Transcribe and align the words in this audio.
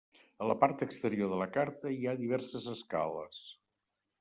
A 0.45 0.45
la 0.51 0.53
part 0.61 0.79
exterior 0.85 1.29
de 1.33 1.37
la 1.41 1.47
carta 1.59 1.93
hi 1.97 2.01
ha 2.13 2.17
diverses 2.23 2.67
escales. 2.75 3.47